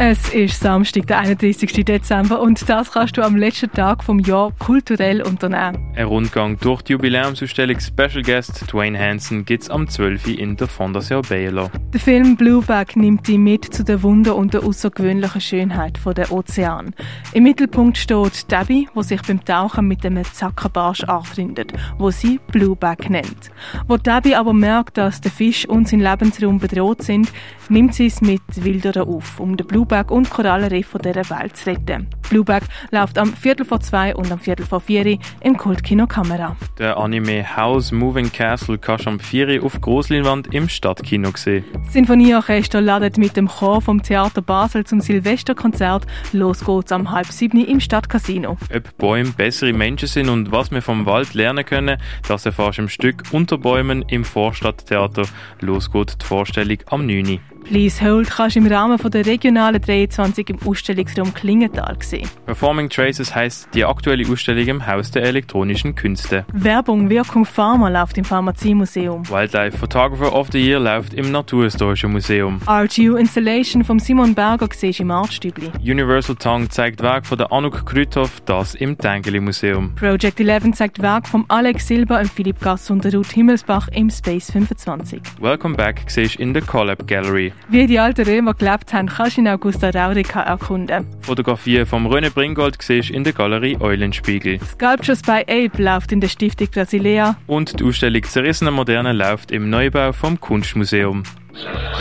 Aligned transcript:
Es 0.00 0.32
ist 0.32 0.60
Samstag, 0.60 1.08
der 1.08 1.18
31. 1.18 1.84
Dezember 1.84 2.40
und 2.40 2.68
das 2.68 2.92
kannst 2.92 3.16
du 3.16 3.22
am 3.22 3.34
letzten 3.34 3.72
Tag 3.72 4.04
vom 4.04 4.20
Jahr 4.20 4.52
kulturell 4.60 5.22
unternehmen. 5.22 5.92
Ein 5.96 6.06
Rundgang 6.06 6.56
durch 6.60 6.82
die 6.82 6.92
Jubiläumsausstellung 6.92 7.80
Special 7.80 8.22
Guest 8.22 8.72
Dwayne 8.72 8.96
Hansen 8.96 9.44
gibt 9.44 9.64
es 9.64 9.70
am 9.70 9.88
12. 9.88 10.38
in 10.38 10.56
der 10.56 10.68
Fondation 10.68 11.22
Baylor. 11.28 11.72
Der 11.92 11.98
Film 11.98 12.36
Blueback 12.36 12.94
nimmt 12.94 13.26
dich 13.26 13.38
mit 13.38 13.64
zu 13.74 13.82
den 13.82 14.00
Wunder 14.04 14.36
und 14.36 14.54
der 14.54 14.62
außergewöhnlichen 14.62 15.40
Schönheit 15.40 15.98
der 16.16 16.30
Ozean. 16.30 16.94
Im 17.32 17.42
Mittelpunkt 17.42 17.98
steht 17.98 18.52
Debbie, 18.52 18.88
wo 18.94 19.02
sich 19.02 19.20
beim 19.22 19.44
Tauchen 19.44 19.88
mit 19.88 20.06
einem 20.06 20.22
Zackerbarsch 20.22 21.02
anfreundet, 21.04 21.72
wo 21.98 22.12
sie 22.12 22.38
Blueback 22.52 23.10
nennt. 23.10 23.50
Wo 23.88 23.96
Debbie 23.96 24.36
aber 24.36 24.52
merkt, 24.52 24.96
dass 24.96 25.20
der 25.20 25.32
Fisch 25.32 25.68
und 25.68 25.88
sein 25.88 25.98
Lebensraum 25.98 26.60
bedroht 26.60 27.02
sind, 27.02 27.32
nimmt 27.68 27.94
sie 27.94 28.06
es 28.06 28.20
mit 28.20 28.42
Wilderen 28.54 29.02
auf, 29.02 29.40
um 29.40 29.56
den 29.56 29.66
Blueback 29.66 29.87
Blueback 29.88 30.10
und 30.10 30.28
Korallenriff 30.28 30.94
dieser 31.02 31.30
Welt 31.30 31.56
zu 31.56 31.70
retten. 31.70 32.08
Blueback 32.28 32.62
läuft 32.90 33.16
am 33.16 33.32
Viertel 33.32 33.64
vor 33.64 33.80
zwei 33.80 34.14
und 34.14 34.30
am 34.30 34.38
Viertel 34.38 34.66
vor 34.66 34.80
vier 34.80 35.18
im 35.40 35.56
Kultkino 35.56 36.06
Kamera. 36.06 36.54
Der 36.78 36.96
Anime 36.96 37.56
House 37.56 37.90
Moving 37.90 38.30
Castle 38.30 38.78
kannst 38.78 39.06
du 39.06 39.10
am 39.10 39.18
4 39.18 39.64
auf 39.64 39.80
Grossleinwand 39.80 40.54
im 40.54 40.68
Stadtkino 40.68 41.32
sehen. 41.34 41.64
Das 41.72 41.92
Sinfonieorchester 41.92 42.80
ladet 42.80 43.18
mit 43.18 43.36
dem 43.36 43.48
Chor 43.48 43.82
vom 43.82 44.00
Theater 44.00 44.42
Basel 44.42 44.86
zum 44.86 45.00
Silvesterkonzert. 45.00 46.06
Los 46.32 46.64
geht's 46.64 46.92
am 46.92 47.10
halb 47.10 47.26
sieben 47.26 47.64
im 47.64 47.80
Stadtcasino. 47.80 48.56
Ob 48.72 48.96
Bäume 48.96 49.30
bessere 49.30 49.72
Menschen 49.72 50.06
sind 50.06 50.28
und 50.28 50.52
was 50.52 50.70
wir 50.70 50.80
vom 50.80 51.04
Wald 51.04 51.34
lernen 51.34 51.64
können, 51.64 52.00
das 52.28 52.46
erfährst 52.46 52.78
du 52.78 52.82
im 52.82 52.88
Stück 52.88 53.24
Unter 53.32 53.58
Bäumen 53.58 54.02
im 54.02 54.24
Vorstadttheater. 54.24 55.24
Los 55.60 55.90
geht 55.90 56.22
die 56.22 56.26
Vorstellung 56.26 56.78
am 56.90 57.06
9. 57.06 57.40
Please 57.68 58.02
Hold 58.02 58.30
kannst 58.30 58.56
du 58.56 58.60
im 58.60 58.66
Rahmen 58.66 58.98
der 58.98 59.26
regionalen 59.26 59.80
23 59.82 60.48
im 60.48 60.58
Ausstellungsraum 60.64 61.34
Klingenthal 61.34 61.98
sehen. 62.00 62.26
Performing 62.46 62.88
Traces 62.88 63.34
heisst 63.34 63.68
die 63.74 63.84
aktuelle 63.84 64.26
Ausstellung 64.26 64.66
im 64.66 64.86
Haus 64.86 65.10
der 65.10 65.24
elektronischen 65.24 65.94
Künste. 65.94 66.46
Werbung 66.68 67.08
Wirkung 67.08 67.46
Pharma 67.46 67.88
läuft 67.88 68.18
im 68.18 68.26
Pharmaziemuseum. 68.26 69.26
Wildlife 69.30 69.78
Photographer 69.78 70.34
of 70.34 70.48
the 70.52 70.58
Year 70.58 70.78
läuft 70.78 71.14
im 71.14 71.32
Naturhistorischen 71.32 72.12
Museum. 72.12 72.60
RGU 72.68 73.16
Installation 73.16 73.84
von 73.84 73.98
Simon 73.98 74.34
Berger 74.34 74.68
siehst 74.74 75.00
im 75.00 75.10
Artstübli. 75.10 75.70
Universal 75.80 76.36
Tongue 76.36 76.68
zeigt 76.68 77.02
Werk 77.02 77.24
von 77.24 77.38
der 77.38 77.50
Anuk 77.52 77.86
Krüthoff, 77.86 78.42
das 78.44 78.74
im 78.74 78.98
Tengeli 78.98 79.40
Museum. 79.40 79.94
Project 79.94 80.40
11 80.40 80.72
zeigt 80.72 81.00
Werk 81.00 81.26
von 81.26 81.46
Alex 81.48 81.88
Silber, 81.88 82.22
Philipp 82.26 82.60
Gass 82.60 82.90
und 82.90 83.06
Ruth 83.14 83.32
Himmelsbach 83.32 83.88
im 83.88 84.10
Space 84.10 84.50
25. 84.50 85.22
Welcome 85.40 85.74
Back 85.74 86.02
siehst 86.08 86.36
in 86.36 86.52
der 86.52 86.60
Collab 86.64 87.06
Gallery. 87.06 87.50
Wie 87.70 87.86
die 87.86 87.98
alten 87.98 88.26
Römer 88.26 88.52
gelebt 88.52 88.92
haben, 88.92 89.06
kannst 89.06 89.38
du 89.38 89.40
in 89.40 89.48
Augusta 89.48 89.88
Raurica 89.88 90.42
erkunden. 90.42 91.06
Fotografien 91.28 91.84
vom 91.84 92.06
René 92.06 92.30
Bringold 92.30 92.80
siehst 92.80 93.10
in 93.10 93.22
der 93.22 93.34
Galerie 93.34 93.76
Eulenspiegel. 93.78 94.58
Sculptures 94.60 95.20
by 95.20 95.42
Ape 95.42 95.72
läuft 95.76 96.10
in 96.10 96.22
der 96.22 96.28
Stiftung 96.28 96.68
Brasilea. 96.68 97.36
Und 97.46 97.78
die 97.78 97.84
Ausstellung 97.84 98.22
Zerrissene 98.22 98.70
Moderne 98.70 99.12
läuft 99.12 99.50
im 99.50 99.68
Neubau 99.68 100.14
vom 100.14 100.40
Kunstmuseum. 100.40 101.24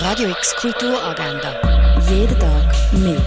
Radio 0.00 0.30
X 0.30 0.56
Kulturagenda. 0.56 1.54
Jeden 2.10 2.36
Tag 2.36 2.74
mehr. 2.94 3.22